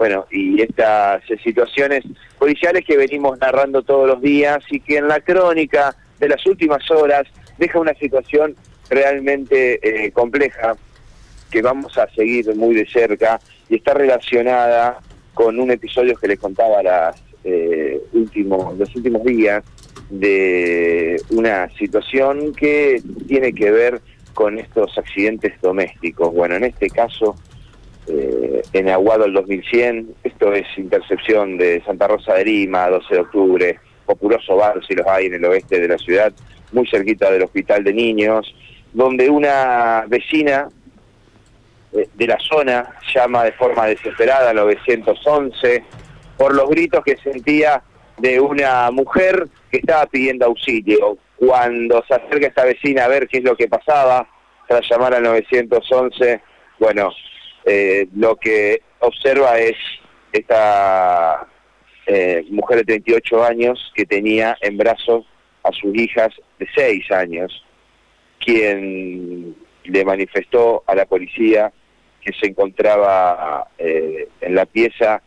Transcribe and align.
Bueno, 0.00 0.24
y 0.30 0.62
estas 0.62 1.22
situaciones 1.44 2.04
policiales 2.38 2.86
que 2.86 2.96
venimos 2.96 3.38
narrando 3.38 3.82
todos 3.82 4.08
los 4.08 4.22
días 4.22 4.64
y 4.70 4.80
que 4.80 4.96
en 4.96 5.08
la 5.08 5.20
crónica 5.20 5.94
de 6.18 6.26
las 6.26 6.46
últimas 6.46 6.90
horas 6.90 7.24
deja 7.58 7.78
una 7.78 7.92
situación 7.92 8.56
realmente 8.88 9.78
eh, 9.82 10.10
compleja 10.10 10.74
que 11.50 11.60
vamos 11.60 11.98
a 11.98 12.08
seguir 12.14 12.46
muy 12.56 12.74
de 12.74 12.86
cerca 12.86 13.40
y 13.68 13.76
está 13.76 13.92
relacionada 13.92 15.00
con 15.34 15.60
un 15.60 15.70
episodio 15.70 16.16
que 16.16 16.28
les 16.28 16.38
contaba 16.38 16.82
las, 16.82 17.22
eh, 17.44 18.00
últimos, 18.14 18.78
los 18.78 18.96
últimos 18.96 19.22
días 19.22 19.62
de 20.08 21.20
una 21.28 21.68
situación 21.76 22.54
que 22.54 23.02
tiene 23.28 23.52
que 23.52 23.70
ver 23.70 24.00
con 24.32 24.58
estos 24.58 24.96
accidentes 24.96 25.60
domésticos. 25.60 26.32
Bueno, 26.32 26.54
en 26.54 26.64
este 26.64 26.88
caso 26.88 27.36
eh, 28.10 28.62
en 28.72 28.88
Aguado 28.88 29.24
el 29.24 29.32
2100, 29.32 30.14
esto 30.24 30.52
es 30.52 30.66
intercepción 30.76 31.56
de 31.56 31.82
Santa 31.84 32.08
Rosa 32.08 32.34
de 32.34 32.44
Lima, 32.44 32.88
12 32.88 33.14
de 33.14 33.20
octubre, 33.20 33.80
populoso 34.04 34.56
bar, 34.56 34.80
si 34.86 34.94
los 34.94 35.06
hay 35.06 35.26
en 35.26 35.34
el 35.34 35.44
oeste 35.44 35.78
de 35.80 35.88
la 35.88 35.98
ciudad, 35.98 36.32
muy 36.72 36.86
cerquita 36.88 37.30
del 37.30 37.42
hospital 37.42 37.84
de 37.84 37.92
niños, 37.92 38.54
donde 38.92 39.30
una 39.30 40.04
vecina 40.08 40.68
eh, 41.92 42.08
de 42.14 42.26
la 42.26 42.38
zona 42.38 42.96
llama 43.14 43.44
de 43.44 43.52
forma 43.52 43.86
desesperada 43.86 44.50
al 44.50 44.56
911 44.56 45.84
por 46.36 46.54
los 46.54 46.68
gritos 46.68 47.04
que 47.04 47.16
sentía 47.18 47.82
de 48.18 48.40
una 48.40 48.90
mujer 48.90 49.46
que 49.70 49.78
estaba 49.78 50.06
pidiendo 50.06 50.46
auxilio. 50.46 51.18
Cuando 51.36 52.04
se 52.06 52.14
acerca 52.14 52.48
esta 52.48 52.64
vecina 52.64 53.04
a 53.04 53.08
ver 53.08 53.28
qué 53.28 53.38
es 53.38 53.44
lo 53.44 53.56
que 53.56 53.68
pasaba, 53.68 54.28
tras 54.68 54.88
llamar 54.88 55.14
al 55.14 55.22
911, 55.22 56.40
bueno, 56.78 57.10
eh, 57.64 58.08
lo 58.16 58.36
que 58.36 58.82
observa 59.00 59.58
es 59.58 59.76
esta 60.32 61.46
eh, 62.06 62.44
mujer 62.50 62.78
de 62.78 62.84
38 62.84 63.44
años 63.44 63.92
que 63.94 64.06
tenía 64.06 64.56
en 64.60 64.76
brazos 64.76 65.26
a 65.62 65.72
sus 65.72 65.94
hijas 65.94 66.32
de 66.58 66.66
6 66.74 67.10
años, 67.10 67.64
quien 68.38 69.54
le 69.84 70.04
manifestó 70.04 70.82
a 70.86 70.94
la 70.94 71.04
policía 71.04 71.72
que 72.22 72.32
se 72.32 72.48
encontraba 72.48 73.68
eh, 73.78 74.28
en 74.40 74.54
la 74.54 74.66
pieza 74.66 75.22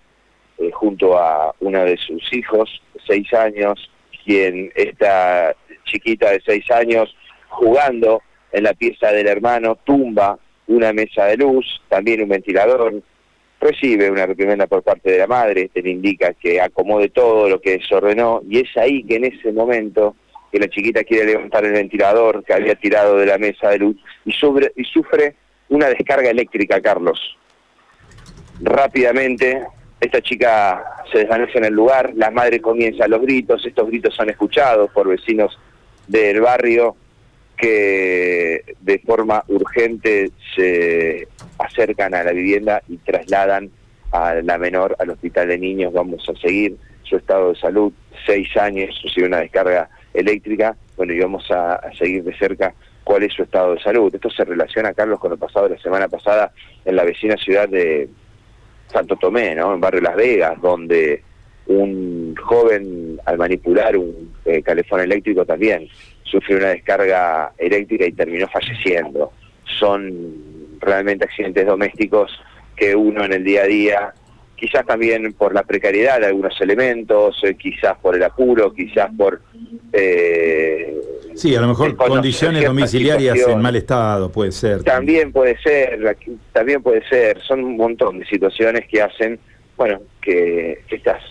junto 0.72 1.18
a 1.18 1.54
una 1.60 1.84
de 1.84 1.98
sus 1.98 2.32
hijos 2.32 2.82
de 2.94 3.02
6 3.08 3.34
años, 3.34 3.92
quien 4.24 4.72
esta 4.76 5.56
chiquita 5.86 6.32
de 6.32 6.42
6 6.46 6.72
años 6.72 7.16
jugando 7.50 8.22
en 8.52 8.64
la 8.64 8.74
pieza 8.74 9.12
del 9.12 9.28
hermano 9.28 9.76
tumba 9.84 10.40
una 10.68 10.94
mesa 10.94 11.26
de 11.26 11.38
luz, 11.38 11.82
también 11.90 12.22
un 12.22 12.30
ventilador, 12.30 13.02
recibe 13.60 14.12
una 14.12 14.26
reprimenda 14.26 14.68
por 14.68 14.84
parte 14.84 15.12
de 15.12 15.20
la 15.20 15.28
madre, 15.28 15.70
te 15.74 15.82
le 15.82 15.92
indica 15.92 16.34
que 16.34 16.60
acomode 16.60 17.10
todo 17.10 17.50
lo 17.50 17.62
que 17.62 17.78
desordenó, 17.78 18.42
y 18.50 18.60
es 18.60 18.78
ahí 18.78 19.04
que 19.04 19.16
en 19.16 19.26
ese 19.26 19.52
momento 19.52 20.16
que 20.52 20.60
la 20.60 20.68
chiquita 20.68 21.04
quiere 21.04 21.32
levantar 21.34 21.66
el 21.66 21.74
ventilador 21.74 22.44
que 22.44 22.54
había 22.54 22.76
tirado 22.76 23.18
de 23.18 23.26
la 23.26 23.38
mesa 23.38 23.70
de 23.70 23.80
luz 23.80 23.96
y, 24.26 24.32
y 24.32 24.84
sufre 24.86 25.36
una 25.70 25.88
descarga 25.88 26.30
eléctrica, 26.30 26.80
Carlos. 26.80 27.20
Rápidamente, 28.62 29.64
esta 30.00 30.22
chica 30.22 30.84
se 31.12 31.20
desvanece 31.20 31.58
en 31.58 31.66
el 31.66 31.74
lugar, 31.74 32.12
la 32.16 32.30
madre 32.30 32.60
comienza 32.62 33.08
los 33.08 33.22
gritos, 33.22 33.66
estos 33.66 33.88
gritos 33.88 34.14
son 34.14 34.30
escuchados 34.30 34.92
por 34.92 35.08
vecinos 35.08 35.58
del 36.08 36.42
barrio 36.42 36.96
que 37.58 38.33
de 38.84 39.00
forma 39.00 39.44
urgente 39.48 40.32
se 40.56 41.28
acercan 41.58 42.14
a 42.14 42.24
la 42.24 42.32
vivienda 42.32 42.82
y 42.88 42.98
trasladan 42.98 43.72
a 44.12 44.36
la 44.36 44.58
menor 44.58 44.96
al 45.00 45.10
hospital 45.10 45.48
de 45.48 45.58
niños. 45.58 45.94
Vamos 45.94 46.28
a 46.30 46.36
seguir 46.40 46.76
su 47.04 47.16
estado 47.16 47.54
de 47.54 47.60
salud, 47.60 47.94
seis 48.26 48.56
años, 48.58 49.00
recibe 49.04 49.28
una 49.28 49.40
descarga 49.40 49.90
eléctrica, 50.14 50.76
bueno, 50.98 51.14
y 51.14 51.20
vamos 51.20 51.50
a, 51.50 51.82
seguir 51.98 52.24
de 52.24 52.38
cerca 52.38 52.74
cuál 53.04 53.24
es 53.24 53.34
su 53.34 53.44
estado 53.44 53.76
de 53.76 53.82
salud. 53.82 54.14
Esto 54.14 54.30
se 54.30 54.44
relaciona, 54.44 54.94
Carlos, 54.94 55.20
con 55.20 55.32
lo 55.32 55.38
pasado 55.38 55.70
la 55.70 55.78
semana 55.80 56.08
pasada 56.08 56.52
en 56.86 56.96
la 56.96 57.04
vecina 57.04 57.38
ciudad 57.38 57.70
de 57.70 58.10
Santo 58.88 59.16
Tomé, 59.16 59.56
¿no? 59.56 59.74
En 59.74 59.80
barrio 59.80 60.02
Las 60.02 60.16
Vegas, 60.16 60.62
donde 60.62 61.24
un 61.68 62.36
joven 62.36 63.20
al 63.26 63.38
manipular 63.38 63.96
un 63.98 64.34
eh, 64.46 64.62
calefón 64.62 65.00
eléctrico 65.00 65.46
también 65.46 65.88
sufrió 66.34 66.58
una 66.58 66.70
descarga 66.70 67.54
eléctrica 67.58 68.06
y 68.06 68.12
terminó 68.12 68.48
falleciendo. 68.48 69.32
Son 69.80 70.80
realmente 70.80 71.26
accidentes 71.26 71.66
domésticos 71.66 72.32
que 72.76 72.96
uno 72.96 73.24
en 73.24 73.34
el 73.34 73.44
día 73.44 73.62
a 73.62 73.68
día, 73.68 74.14
quizás 74.56 74.84
también 74.86 75.34
por 75.34 75.54
la 75.54 75.62
precariedad 75.62 76.20
de 76.20 76.28
algunos 76.28 76.60
elementos, 76.60 77.40
eh, 77.44 77.56
quizás 77.56 77.98
por 78.00 78.16
el 78.16 78.24
apuro, 78.24 78.74
quizás 78.74 79.12
por... 79.16 79.42
Eh, 79.92 80.96
sí, 81.36 81.56
a 81.56 81.62
lo 81.62 81.68
mejor 81.68 81.96
condiciones 81.96 82.66
domiciliarias 82.66 83.48
en 83.48 83.62
mal 83.62 83.76
estado, 83.76 84.32
puede 84.32 84.52
ser. 84.52 84.84
También 84.84 85.32
puede 85.32 85.56
ser, 85.60 86.18
también 86.52 86.82
puede 86.82 87.08
ser. 87.08 87.40
Son 87.42 87.64
un 87.64 87.78
montón 87.78 88.18
de 88.18 88.26
situaciones 88.26 88.88
que 88.88 89.04
hacen, 89.04 89.40
bueno, 89.78 90.02
que 90.20 90.82
estas 90.90 91.22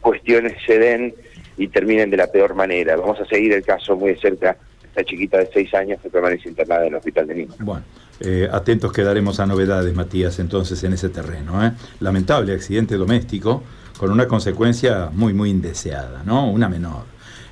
cuestiones 0.00 0.54
se 0.66 0.78
den 0.78 1.14
y 1.56 1.68
terminen 1.68 2.10
de 2.10 2.16
la 2.16 2.26
peor 2.26 2.54
manera. 2.54 2.96
Vamos 2.96 3.20
a 3.20 3.26
seguir 3.26 3.52
el 3.52 3.62
caso 3.62 3.96
muy 3.96 4.10
de 4.14 4.18
cerca. 4.18 4.56
Esta 4.82 5.04
chiquita 5.04 5.38
de 5.38 5.48
seis 5.52 5.72
años 5.74 6.00
que 6.02 6.10
permanece 6.10 6.48
internada 6.48 6.82
en 6.82 6.88
el 6.88 6.94
hospital 6.96 7.26
de 7.28 7.34
niños. 7.34 7.56
Bueno, 7.60 7.84
eh, 8.18 8.48
atentos 8.50 8.92
quedaremos 8.92 9.38
a 9.38 9.46
novedades, 9.46 9.94
Matías, 9.94 10.38
entonces 10.40 10.82
en 10.82 10.94
ese 10.94 11.10
terreno. 11.10 11.64
¿eh? 11.64 11.72
Lamentable 12.00 12.52
accidente 12.54 12.96
doméstico 12.96 13.62
con 13.96 14.10
una 14.10 14.26
consecuencia 14.26 15.10
muy, 15.12 15.32
muy 15.32 15.50
indeseada, 15.50 16.22
¿no? 16.24 16.50
Una 16.50 16.68
menor. 16.68 17.04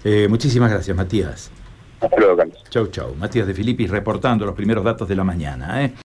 Eh, 0.03 0.27
muchísimas 0.29 0.71
gracias, 0.71 0.97
Matías. 0.97 1.51
Hasta 2.01 2.17
luego, 2.17 2.37
Carlos. 2.37 2.65
Chau, 2.71 2.87
chau. 2.89 3.15
Matías 3.17 3.47
de 3.47 3.55
Filippi 3.55 3.87
reportando 3.87 4.47
los 4.47 4.55
primeros 4.55 4.85
datos 4.85 5.09
de 5.09 5.17
la 5.17 5.25
mañana. 5.25 5.85
¿eh? 5.85 5.93